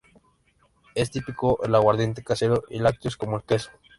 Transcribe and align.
Es 0.95 1.11
típico 1.11 1.63
el 1.63 1.75
aguardiente 1.75 2.23
casero 2.23 2.63
y 2.71 2.79
lácteos 2.79 3.17
como 3.17 3.35
el 3.37 3.43
queso. 3.43 3.69